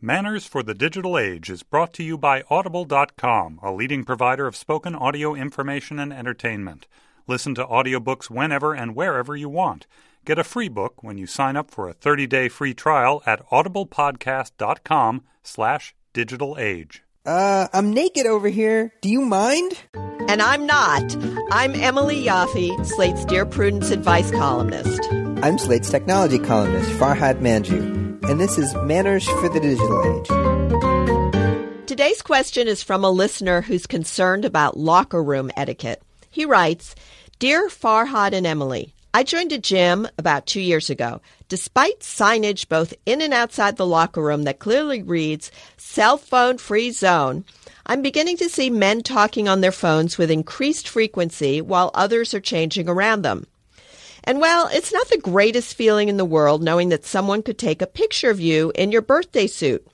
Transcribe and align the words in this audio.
Manners 0.00 0.44
for 0.44 0.62
the 0.62 0.74
Digital 0.74 1.18
Age 1.18 1.48
is 1.48 1.62
brought 1.62 1.94
to 1.94 2.02
you 2.02 2.18
by 2.18 2.44
Audible.com, 2.50 3.60
a 3.62 3.72
leading 3.72 4.04
provider 4.04 4.46
of 4.46 4.54
spoken 4.54 4.94
audio 4.94 5.34
information 5.34 5.98
and 5.98 6.12
entertainment. 6.12 6.86
Listen 7.26 7.54
to 7.54 7.64
audiobooks 7.64 8.28
whenever 8.28 8.74
and 8.74 8.94
wherever 8.94 9.34
you 9.34 9.48
want. 9.48 9.86
Get 10.26 10.38
a 10.38 10.44
free 10.44 10.68
book 10.68 11.02
when 11.02 11.16
you 11.16 11.26
sign 11.26 11.56
up 11.56 11.70
for 11.70 11.88
a 11.88 11.94
30-day 11.94 12.50
free 12.50 12.74
trial 12.74 13.22
at 13.24 13.48
audiblepodcast.com 13.48 15.22
slash 15.42 15.94
digital 16.12 16.58
age. 16.58 17.02
Uh, 17.24 17.68
I'm 17.72 17.90
naked 17.94 18.26
over 18.26 18.48
here. 18.48 18.92
Do 19.00 19.08
you 19.08 19.22
mind? 19.22 19.78
And 20.28 20.42
I'm 20.42 20.66
not. 20.66 21.16
I'm 21.50 21.74
Emily 21.74 22.22
Yoffe, 22.22 22.84
Slate's 22.84 23.24
Dear 23.24 23.46
Prudence 23.46 23.90
advice 23.90 24.30
columnist. 24.30 25.00
I'm 25.42 25.56
Slate's 25.56 25.90
technology 25.90 26.38
columnist, 26.38 26.90
Farhad 26.90 27.40
Manjoo 27.40 28.05
and 28.28 28.40
this 28.40 28.58
is 28.58 28.74
Manners 28.82 29.24
for 29.24 29.48
the 29.48 29.60
Digital 29.60 30.02
Age. 30.04 30.26
Today's 31.86 32.22
question 32.22 32.66
is 32.66 32.82
from 32.82 33.04
a 33.04 33.10
listener 33.10 33.60
who's 33.60 33.86
concerned 33.86 34.44
about 34.44 34.76
locker 34.76 35.22
room 35.22 35.52
etiquette. 35.56 36.02
He 36.28 36.44
writes 36.44 36.96
Dear 37.38 37.68
Farhad 37.68 38.32
and 38.32 38.44
Emily, 38.44 38.92
I 39.14 39.22
joined 39.22 39.52
a 39.52 39.58
gym 39.58 40.08
about 40.18 40.46
two 40.46 40.60
years 40.60 40.90
ago. 40.90 41.20
Despite 41.48 42.00
signage 42.00 42.68
both 42.68 42.92
in 43.06 43.22
and 43.22 43.32
outside 43.32 43.76
the 43.76 43.86
locker 43.86 44.20
room 44.20 44.42
that 44.42 44.58
clearly 44.58 45.02
reads 45.02 45.52
cell 45.76 46.18
phone 46.18 46.58
free 46.58 46.90
zone, 46.90 47.44
I'm 47.86 48.02
beginning 48.02 48.38
to 48.38 48.48
see 48.48 48.70
men 48.70 49.04
talking 49.04 49.48
on 49.48 49.60
their 49.60 49.70
phones 49.70 50.18
with 50.18 50.32
increased 50.32 50.88
frequency 50.88 51.60
while 51.60 51.92
others 51.94 52.34
are 52.34 52.40
changing 52.40 52.88
around 52.88 53.22
them. 53.22 53.46
And 54.26 54.40
well, 54.40 54.68
it's 54.72 54.92
not 54.92 55.08
the 55.08 55.18
greatest 55.18 55.74
feeling 55.74 56.08
in 56.08 56.16
the 56.16 56.24
world 56.24 56.62
knowing 56.62 56.88
that 56.88 57.04
someone 57.04 57.42
could 57.42 57.58
take 57.58 57.80
a 57.80 57.86
picture 57.86 58.28
of 58.30 58.40
you 58.40 58.72
in 58.74 58.90
your 58.90 59.02
birthday 59.02 59.46
suit. 59.46 59.86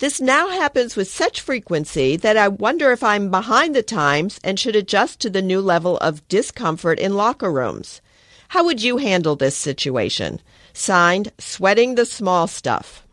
This 0.00 0.20
now 0.20 0.48
happens 0.48 0.96
with 0.96 1.08
such 1.08 1.40
frequency 1.40 2.16
that 2.16 2.36
I 2.36 2.48
wonder 2.48 2.92
if 2.92 3.02
I'm 3.02 3.30
behind 3.30 3.74
the 3.74 3.82
times 3.82 4.38
and 4.44 4.58
should 4.58 4.76
adjust 4.76 5.20
to 5.20 5.30
the 5.30 5.42
new 5.42 5.60
level 5.60 5.96
of 5.98 6.26
discomfort 6.28 6.98
in 6.98 7.14
locker 7.14 7.52
rooms. 7.52 8.00
How 8.48 8.64
would 8.64 8.82
you 8.82 8.96
handle 8.98 9.36
this 9.36 9.56
situation? 9.56 10.40
Signed, 10.72 11.32
Sweating 11.38 11.96
the 11.96 12.06
Small 12.06 12.46
Stuff. 12.46 13.04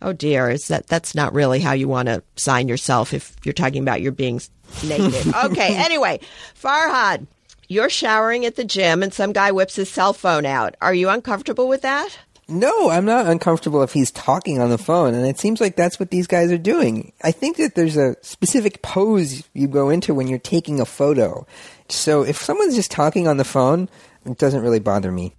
Oh 0.00 0.12
dear, 0.12 0.48
is 0.48 0.68
that 0.68 0.86
that's 0.86 1.14
not 1.14 1.34
really 1.34 1.60
how 1.60 1.72
you 1.72 1.88
want 1.88 2.06
to 2.06 2.22
sign 2.36 2.68
yourself 2.68 3.12
if 3.12 3.36
you're 3.44 3.52
talking 3.52 3.82
about 3.82 4.00
your 4.00 4.12
being 4.12 4.40
naked. 4.84 5.34
okay, 5.34 5.76
anyway, 5.76 6.20
Farhad, 6.60 7.26
you're 7.68 7.90
showering 7.90 8.44
at 8.44 8.56
the 8.56 8.64
gym 8.64 9.02
and 9.02 9.12
some 9.12 9.32
guy 9.32 9.52
whips 9.52 9.76
his 9.76 9.90
cell 9.90 10.12
phone 10.12 10.46
out. 10.46 10.74
Are 10.80 10.94
you 10.94 11.08
uncomfortable 11.08 11.68
with 11.68 11.82
that? 11.82 12.18
No, 12.50 12.88
I'm 12.88 13.04
not 13.04 13.26
uncomfortable 13.26 13.82
if 13.82 13.92
he's 13.92 14.10
talking 14.10 14.58
on 14.58 14.70
the 14.70 14.78
phone, 14.78 15.12
and 15.12 15.26
it 15.26 15.38
seems 15.38 15.60
like 15.60 15.76
that's 15.76 16.00
what 16.00 16.10
these 16.10 16.26
guys 16.26 16.50
are 16.50 16.56
doing. 16.56 17.12
I 17.22 17.30
think 17.30 17.58
that 17.58 17.74
there's 17.74 17.98
a 17.98 18.16
specific 18.22 18.80
pose 18.80 19.46
you 19.52 19.68
go 19.68 19.90
into 19.90 20.14
when 20.14 20.28
you're 20.28 20.38
taking 20.38 20.80
a 20.80 20.86
photo. 20.86 21.46
So 21.90 22.22
if 22.22 22.38
someone's 22.38 22.74
just 22.74 22.90
talking 22.90 23.28
on 23.28 23.36
the 23.36 23.44
phone, 23.44 23.90
it 24.24 24.38
doesn't 24.38 24.62
really 24.62 24.80
bother 24.80 25.12
me. 25.12 25.34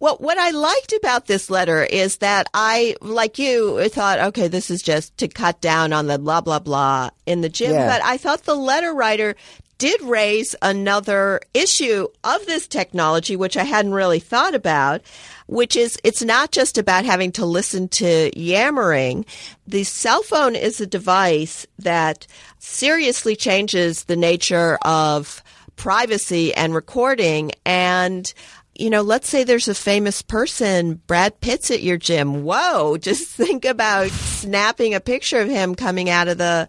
Well, 0.00 0.16
what 0.16 0.38
I 0.38 0.50
liked 0.50 0.94
about 0.94 1.26
this 1.26 1.50
letter 1.50 1.84
is 1.84 2.16
that 2.16 2.48
I, 2.54 2.96
like 3.02 3.38
you, 3.38 3.86
thought, 3.90 4.18
okay, 4.18 4.48
this 4.48 4.70
is 4.70 4.82
just 4.82 5.16
to 5.18 5.28
cut 5.28 5.60
down 5.60 5.92
on 5.92 6.06
the 6.06 6.18
blah, 6.18 6.40
blah, 6.40 6.58
blah 6.58 7.10
in 7.26 7.42
the 7.42 7.50
gym. 7.50 7.72
Yeah. 7.72 7.86
But 7.86 8.02
I 8.02 8.16
thought 8.16 8.44
the 8.44 8.54
letter 8.54 8.94
writer 8.94 9.36
did 9.76 10.00
raise 10.02 10.54
another 10.62 11.40
issue 11.54 12.06
of 12.24 12.44
this 12.46 12.66
technology, 12.66 13.36
which 13.36 13.56
I 13.56 13.64
hadn't 13.64 13.94
really 13.94 14.20
thought 14.20 14.54
about, 14.54 15.02
which 15.46 15.74
is 15.74 15.98
it's 16.04 16.22
not 16.22 16.50
just 16.50 16.76
about 16.76 17.04
having 17.06 17.32
to 17.32 17.46
listen 17.46 17.88
to 17.88 18.30
yammering. 18.38 19.24
The 19.66 19.84
cell 19.84 20.22
phone 20.22 20.54
is 20.54 20.80
a 20.80 20.86
device 20.86 21.66
that 21.78 22.26
seriously 22.58 23.36
changes 23.36 24.04
the 24.04 24.16
nature 24.16 24.78
of 24.82 25.42
privacy 25.76 26.54
and 26.54 26.74
recording. 26.74 27.52
And 27.64 28.32
you 28.74 28.90
know, 28.90 29.02
let's 29.02 29.28
say 29.28 29.44
there's 29.44 29.68
a 29.68 29.74
famous 29.74 30.22
person, 30.22 31.00
Brad 31.06 31.40
Pitt's 31.40 31.70
at 31.70 31.82
your 31.82 31.96
gym. 31.96 32.44
Whoa, 32.44 32.96
just 33.00 33.28
think 33.28 33.64
about 33.64 34.08
snapping 34.10 34.94
a 34.94 35.00
picture 35.00 35.40
of 35.40 35.48
him 35.48 35.74
coming 35.74 36.08
out 36.08 36.28
of 36.28 36.38
the 36.38 36.68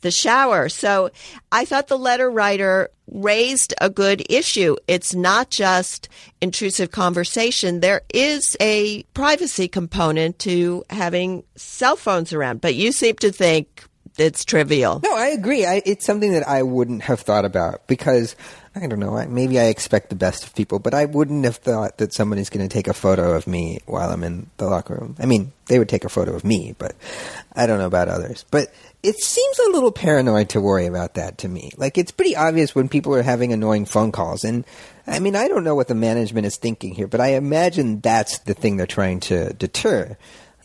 the 0.00 0.10
shower. 0.12 0.68
So 0.68 1.10
I 1.50 1.64
thought 1.64 1.88
the 1.88 1.98
letter 1.98 2.30
writer 2.30 2.90
raised 3.10 3.74
a 3.80 3.90
good 3.90 4.24
issue. 4.30 4.76
It's 4.86 5.12
not 5.14 5.50
just 5.50 6.08
intrusive 6.40 6.92
conversation. 6.92 7.80
There 7.80 8.02
is 8.12 8.56
a 8.60 9.02
privacy 9.14 9.66
component 9.66 10.38
to 10.40 10.84
having 10.90 11.42
cell 11.56 11.96
phones 11.96 12.32
around, 12.32 12.60
but 12.60 12.76
you 12.76 12.92
seem 12.92 13.16
to 13.16 13.32
think 13.32 13.87
it's 14.18 14.44
trivial. 14.44 15.00
No, 15.02 15.16
I 15.16 15.28
agree. 15.28 15.64
I, 15.64 15.80
it's 15.86 16.04
something 16.04 16.32
that 16.32 16.46
I 16.46 16.62
wouldn't 16.62 17.02
have 17.02 17.20
thought 17.20 17.44
about 17.44 17.86
because 17.86 18.36
I 18.74 18.86
don't 18.86 18.98
know. 19.00 19.24
Maybe 19.26 19.58
I 19.58 19.64
expect 19.64 20.10
the 20.10 20.16
best 20.16 20.44
of 20.44 20.54
people, 20.54 20.78
but 20.78 20.94
I 20.94 21.04
wouldn't 21.04 21.44
have 21.44 21.56
thought 21.56 21.98
that 21.98 22.12
somebody's 22.12 22.50
going 22.50 22.68
to 22.68 22.72
take 22.72 22.88
a 22.88 22.92
photo 22.92 23.34
of 23.34 23.46
me 23.46 23.80
while 23.86 24.10
I'm 24.10 24.22
in 24.22 24.50
the 24.56 24.66
locker 24.66 24.94
room. 24.94 25.16
I 25.18 25.26
mean, 25.26 25.52
they 25.66 25.78
would 25.78 25.88
take 25.88 26.04
a 26.04 26.08
photo 26.08 26.34
of 26.34 26.44
me, 26.44 26.74
but 26.78 26.94
I 27.54 27.66
don't 27.66 27.78
know 27.78 27.86
about 27.86 28.08
others. 28.08 28.44
But 28.50 28.72
it 29.02 29.16
seems 29.16 29.58
a 29.58 29.70
little 29.70 29.92
paranoid 29.92 30.50
to 30.50 30.60
worry 30.60 30.86
about 30.86 31.14
that 31.14 31.38
to 31.38 31.48
me. 31.48 31.70
Like, 31.76 31.98
it's 31.98 32.12
pretty 32.12 32.36
obvious 32.36 32.74
when 32.74 32.88
people 32.88 33.14
are 33.14 33.22
having 33.22 33.52
annoying 33.52 33.84
phone 33.84 34.12
calls. 34.12 34.44
And 34.44 34.64
I 35.06 35.18
mean, 35.18 35.36
I 35.36 35.48
don't 35.48 35.64
know 35.64 35.74
what 35.74 35.88
the 35.88 35.94
management 35.94 36.46
is 36.46 36.56
thinking 36.56 36.94
here, 36.94 37.08
but 37.08 37.20
I 37.20 37.34
imagine 37.34 38.00
that's 38.00 38.38
the 38.40 38.54
thing 38.54 38.76
they're 38.76 38.86
trying 38.86 39.20
to 39.20 39.52
deter. 39.54 40.16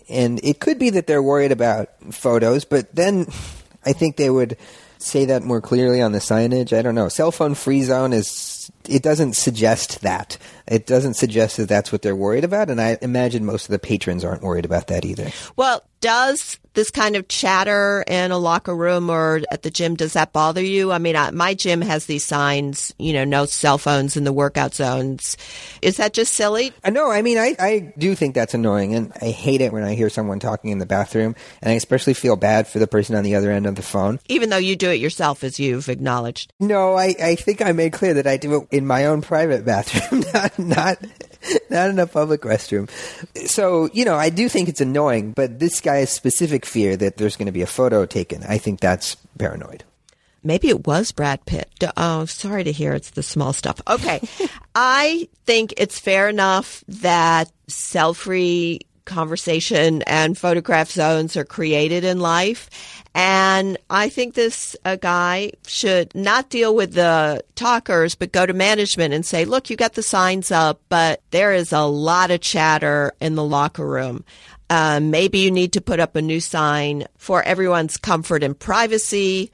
And 0.10 0.40
it 0.44 0.60
could 0.60 0.80
be 0.80 0.92
that 0.92 1.08
they're 1.08 1.24
worried 1.24 1.52
about 1.52 1.90
photos, 2.12 2.66
but 2.66 2.94
then 2.96 3.28
I 3.86 3.94
think 3.94 4.18
they 4.18 4.30
would 4.30 4.58
say 4.98 5.26
that 5.26 5.44
more 5.44 5.62
clearly 5.62 6.02
on 6.02 6.14
the 6.14 6.20
signage. 6.20 6.78
I 6.78 6.82
don't 6.82 6.96
know. 6.96 7.10
Cell 7.10 7.32
phone 7.32 7.56
free 7.56 7.84
zone 7.84 8.14
is, 8.14 8.72
it 8.90 9.04
doesn't 9.04 9.34
suggest 9.34 10.02
that. 10.02 10.38
It 10.68 10.86
doesn't 10.86 11.16
suggest 11.16 11.58
that 11.58 11.70
that's 11.70 11.92
what 11.92 12.02
they're 12.02 12.16
worried 12.16 12.44
about. 12.44 12.70
And 12.70 12.80
I 12.80 12.98
imagine 13.02 13.46
most 13.46 13.66
of 13.66 13.72
the 13.72 13.80
patrons 13.80 14.24
aren't 14.24 14.42
worried 14.42 14.66
about 14.66 14.88
that 14.88 15.06
either. 15.06 15.30
Well, 15.56 15.84
does 16.04 16.60
this 16.74 16.92
kind 16.92 17.16
of 17.16 17.28
chatter 17.28 18.04
in 18.08 18.32
a 18.32 18.38
locker 18.38 18.76
room 18.76 19.10
or 19.10 19.42
at 19.52 19.62
the 19.62 19.70
gym 19.70 19.96
does 19.96 20.14
that 20.14 20.34
bother 20.34 20.62
you 20.62 20.92
i 20.92 20.98
mean 20.98 21.16
I, 21.16 21.32
my 21.32 21.54
gym 21.54 21.82
has 21.82 22.08
these 22.08 22.26
signs 22.26 22.94
you 22.98 23.14
know 23.14 23.24
no 23.24 23.46
cell 23.46 23.78
phones 23.78 24.18
in 24.18 24.26
the 24.26 24.34
workout 24.34 24.74
zones 24.74 25.38
is 25.82 25.98
that 25.98 26.14
just 26.14 26.34
silly 26.34 26.74
uh, 26.84 26.90
no 26.90 27.10
i 27.10 27.22
mean 27.22 27.38
I, 27.38 27.56
I 27.58 27.94
do 27.98 28.16
think 28.16 28.36
that's 28.36 28.54
annoying 28.54 28.94
and 28.96 29.14
i 29.22 29.30
hate 29.30 29.62
it 29.62 29.72
when 29.72 29.84
i 29.84 29.94
hear 29.94 30.10
someone 30.10 30.40
talking 30.40 30.72
in 30.72 30.80
the 30.80 30.86
bathroom 30.86 31.36
and 31.62 31.72
i 31.72 31.76
especially 31.76 32.16
feel 32.16 32.36
bad 32.36 32.68
for 32.68 32.80
the 32.80 32.88
person 32.88 33.16
on 33.16 33.24
the 33.24 33.36
other 33.36 33.52
end 33.52 33.66
of 33.66 33.76
the 33.76 33.82
phone 33.82 34.20
even 34.28 34.50
though 34.50 34.58
you 34.58 34.76
do 34.76 34.90
it 34.90 35.00
yourself 35.00 35.44
as 35.44 35.60
you've 35.60 35.88
acknowledged 35.88 36.52
no 36.60 36.96
i, 36.96 37.16
I 37.22 37.36
think 37.36 37.62
i 37.62 37.72
made 37.72 37.94
clear 37.94 38.16
that 38.16 38.28
i 38.28 38.36
do 38.36 38.56
it 38.56 38.68
in 38.74 38.88
my 38.88 39.06
own 39.06 39.22
private 39.22 39.64
bathroom 39.64 40.24
not, 40.34 40.60
not 40.60 40.98
not 41.70 41.90
in 41.90 42.00
a 42.00 42.08
public 42.08 42.42
restroom. 42.42 42.90
So, 43.48 43.90
you 43.94 44.04
know, 44.04 44.16
I 44.16 44.30
do 44.30 44.50
think 44.50 44.68
it's 44.68 44.82
annoying, 44.82 45.32
but 45.34 45.60
this 45.60 45.80
guy's 45.80 46.10
specific 46.10 46.66
fear 46.66 46.98
that 46.98 47.18
there's 47.18 47.36
going 47.36 47.46
to 47.46 47.52
be 47.52 47.62
a 47.62 47.68
photo 47.68 48.06
taken, 48.06 48.44
I 48.44 48.58
think 48.58 48.80
that's 48.80 49.16
paranoid. 49.38 49.84
Maybe 50.44 50.68
it 50.70 50.86
was 50.86 51.12
Brad 51.12 51.46
Pitt. 51.46 51.70
Oh, 51.96 52.26
sorry 52.26 52.66
to 52.66 52.72
hear 52.72 52.94
it's 52.94 53.12
the 53.12 53.24
small 53.24 53.54
stuff. 53.54 53.80
Okay. 53.88 54.22
I 54.76 55.30
think 55.46 55.74
it's 55.78 56.00
fair 56.00 56.28
enough 56.28 56.84
that 56.88 57.50
cell 57.68 58.14
free 58.14 58.82
conversation 59.06 60.02
and 60.04 60.38
photograph 60.38 60.90
zones 60.90 61.36
are 61.38 61.46
created 61.46 62.04
in 62.04 62.20
life 62.20 62.70
and 63.16 63.78
I 63.90 64.10
think 64.10 64.34
this 64.34 64.76
uh, 64.84 64.96
guy 64.96 65.52
should 65.68 66.16
not 66.16 66.50
deal 66.50 66.76
with 66.76 66.94
the 66.94 67.44
talkers, 67.54 68.16
but 68.16 68.32
go 68.32 68.46
to 68.46 68.54
management 68.54 69.14
and 69.14 69.24
say, 69.24 69.46
look, 69.46 69.70
you 69.70 69.76
got 69.76 69.94
the 69.94 70.02
signs 70.02 70.50
up, 70.50 70.82
but 70.90 71.22
there 71.30 71.54
is 71.54 71.72
a 71.72 71.84
lot 71.84 72.32
of 72.32 72.42
chatter 72.42 73.14
in 73.22 73.36
the 73.36 73.44
locker 73.44 73.86
room. 73.86 74.26
Uh, 74.70 75.00
maybe 75.00 75.40
you 75.40 75.52
need 75.52 75.74
to 75.74 75.82
put 75.82 76.00
up 76.00 76.16
a 76.16 76.22
new 76.22 76.40
sign 76.40 77.06
for 77.18 77.44
everyone's 77.44 77.98
comfort 77.98 78.42
and 78.42 78.58
privacy 78.58 79.52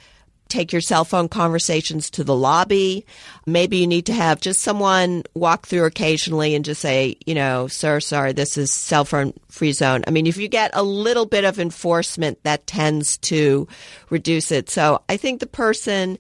take 0.50 0.72
your 0.72 0.82
cell 0.82 1.06
phone 1.06 1.30
conversations 1.30 2.10
to 2.12 2.24
the 2.24 2.36
lobby. 2.36 3.06
Maybe 3.46 3.78
you 3.78 3.88
need 3.88 4.08
to 4.08 4.14
have 4.14 4.42
just 4.42 4.62
someone 4.62 5.24
walk 5.34 5.68
through 5.68 5.86
occasionally 5.86 6.56
and 6.56 6.66
just 6.66 6.82
say, 6.82 7.16
you 7.26 7.36
know, 7.36 7.68
sir, 7.68 8.00
sorry, 8.00 8.34
this 8.34 8.58
is 8.58 8.74
cell 8.74 9.06
phone 9.06 9.34
free 9.48 9.72
zone. 9.72 10.04
I 10.08 10.12
mean, 10.12 10.28
if 10.28 10.38
you 10.38 10.48
get 10.48 10.72
a 10.74 10.84
little 10.84 11.26
bit 11.26 11.46
of 11.46 11.60
enforcement, 11.60 12.44
that 12.44 12.68
tends 12.68 13.18
to 13.20 13.68
reduce 14.10 14.52
it. 14.52 14.70
So 14.70 15.02
I 15.08 15.18
think 15.18 15.40
the 15.40 15.48
person 15.48 16.18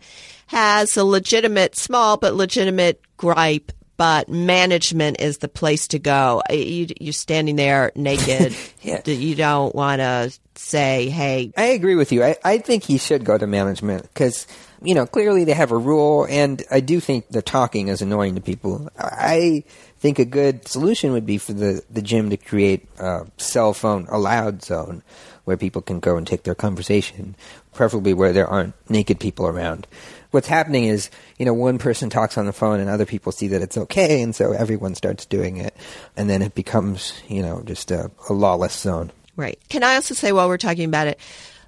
has 0.48 0.96
a 0.96 1.04
legitimate, 1.04 1.76
small 1.76 2.18
but 2.18 2.36
legitimate 2.36 3.02
gripe 3.18 3.72
but 4.00 4.30
management 4.30 5.20
is 5.20 5.40
the 5.40 5.50
place 5.50 5.90
to 5.90 6.00
go. 6.00 6.42
You, 6.50 6.88
are 7.10 7.12
standing 7.12 7.58
there 7.58 7.92
naked. 7.98 8.56
yeah. 8.82 9.02
You 9.06 9.36
don't 9.36 9.76
want 9.76 10.00
to 10.00 10.32
say, 10.60 11.10
hey. 11.10 11.54
I 11.58 11.68
agree 11.68 11.96
with 11.96 12.12
you. 12.12 12.24
I, 12.24 12.36
I 12.44 12.58
think 12.58 12.84
he 12.84 12.98
should 12.98 13.24
go 13.24 13.38
to 13.38 13.48
management 13.48 14.04
because, 14.04 14.46
you 14.82 14.94
know, 14.94 15.06
clearly 15.06 15.46
they 15.46 15.54
have 15.54 15.72
a 15.72 15.78
rule, 15.78 16.28
and 16.30 16.62
I 16.70 16.82
do 16.82 17.00
think 17.00 17.30
the 17.30 17.42
talking 17.42 17.88
is 17.88 18.02
annoying 18.02 18.36
to 18.36 18.42
people. 18.42 18.90
I 18.98 19.64
think 20.00 20.20
a 20.20 20.26
good 20.26 20.68
solution 20.68 21.14
would 21.14 21.26
be 21.26 21.38
for 21.38 21.54
the, 21.54 21.82
the 21.90 22.02
gym 22.02 22.30
to 22.30 22.38
create 22.38 22.88
a 23.00 23.26
cell 23.38 23.74
phone 23.74 24.08
allowed 24.10 24.64
zone 24.64 25.02
where 25.46 25.58
people 25.58 25.82
can 25.82 26.00
go 26.00 26.18
and 26.18 26.28
take 26.28 26.44
their 26.44 26.56
conversation, 26.56 27.36
preferably 27.74 28.14
where 28.14 28.34
there 28.34 28.48
aren't 28.48 28.76
naked 28.90 29.20
people 29.20 29.48
around. 29.48 29.88
What's 30.32 30.48
happening 30.48 30.84
is, 30.84 31.10
you 31.40 31.46
know, 31.46 31.54
one 31.54 31.80
person 31.80 32.10
talks 32.10 32.38
on 32.38 32.46
the 32.46 32.54
phone 32.54 32.80
and 32.80 32.90
other 32.90 33.06
people 33.06 33.32
see 33.32 33.48
that 33.48 33.62
it's 33.62 33.78
okay, 33.78 34.22
and 34.22 34.36
so 34.36 34.52
everyone 34.52 34.94
starts 34.94 35.26
doing 35.26 35.58
it, 35.58 35.76
and 36.16 36.30
then 36.30 36.42
it 36.42 36.54
becomes, 36.54 37.20
you 37.28 37.42
know, 37.42 37.64
just 37.64 37.90
a, 37.92 38.12
a 38.30 38.34
lawless 38.34 38.78
zone. 38.78 39.12
Right. 39.40 39.58
Can 39.70 39.84
I 39.84 39.96
also 39.96 40.14
say 40.14 40.34
while 40.34 40.50
we're 40.50 40.58
talking 40.58 40.84
about 40.84 41.08
it, 41.08 41.18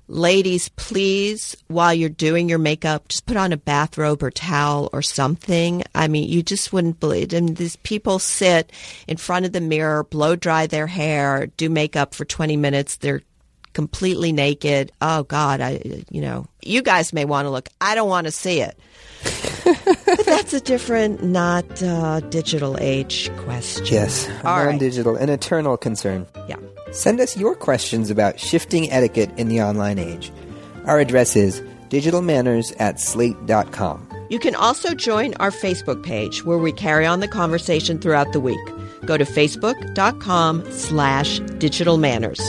ladies, 0.09 0.68
please, 0.68 1.56
while 1.69 1.94
you're 1.94 2.09
doing 2.09 2.50
your 2.50 2.59
makeup, 2.59 3.07
just 3.07 3.25
put 3.25 3.38
on 3.38 3.53
a 3.53 3.57
bathrobe 3.57 4.21
or 4.21 4.29
towel 4.29 4.89
or 4.91 5.01
something. 5.01 5.81
I 5.95 6.09
mean, 6.09 6.27
you 6.29 6.44
just 6.44 6.73
wouldn't 6.73 7.00
believe. 7.00 7.31
And 7.31 7.56
these 7.56 7.77
people 7.77 8.19
sit 8.19 8.73
in 9.07 9.15
front 9.15 9.45
of 9.45 9.53
the 9.53 9.62
mirror, 9.62 10.03
blow 10.03 10.35
dry 10.35 10.68
their 10.68 10.85
hair, 10.85 11.47
do 11.56 11.69
makeup 11.69 12.13
for 12.13 12.25
20 12.25 12.57
minutes. 12.57 12.97
They're 12.97 13.21
completely 13.71 14.33
naked. 14.33 14.91
Oh 15.01 15.23
God, 15.23 15.62
I, 15.62 16.03
you 16.09 16.19
know, 16.19 16.47
you 16.62 16.81
guys 16.81 17.13
may 17.13 17.23
want 17.23 17.45
to 17.45 17.51
look. 17.51 17.69
I 17.79 17.95
don't 17.95 18.09
want 18.09 18.25
to 18.25 18.31
see 18.31 18.59
it. 18.59 18.77
but 19.63 20.25
that's 20.25 20.51
a 20.53 20.59
different, 20.59 21.23
not 21.23 21.81
uh, 21.81 22.19
digital 22.19 22.77
age 22.81 23.31
question. 23.38 23.85
Yes, 23.85 24.27
All 24.44 24.57
right. 24.57 24.71
non-digital, 24.71 25.15
an 25.15 25.29
eternal 25.29 25.77
concern. 25.77 26.27
Yeah. 26.50 26.57
Send 26.91 27.19
us 27.19 27.38
your 27.38 27.55
questions 27.55 28.09
about 28.09 28.39
shifting 28.39 28.91
etiquette 28.91 29.31
in 29.38 29.47
the 29.47 29.61
online 29.61 29.97
age. 29.97 30.31
Our 30.85 30.99
address 30.99 31.35
is 31.35 31.61
digitalmanners 31.89 32.73
at 32.79 32.99
slate.com. 32.99 34.07
You 34.29 34.39
can 34.39 34.55
also 34.55 34.93
join 34.93 35.33
our 35.35 35.51
Facebook 35.51 36.03
page 36.03 36.45
where 36.45 36.57
we 36.57 36.71
carry 36.71 37.05
on 37.05 37.19
the 37.19 37.27
conversation 37.27 37.99
throughout 37.99 38.31
the 38.31 38.39
week. 38.39 38.59
Go 39.05 39.17
to 39.17 39.25
facebook.com 39.25 40.71
slash 40.71 41.39
digital 41.57 41.97
manners. 41.97 42.39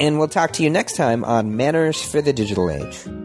And 0.00 0.18
we'll 0.18 0.28
talk 0.28 0.52
to 0.54 0.62
you 0.62 0.70
next 0.70 0.96
time 0.96 1.24
on 1.24 1.56
Manners 1.56 2.00
for 2.00 2.22
the 2.22 2.32
Digital 2.32 2.70
Age. 2.70 3.17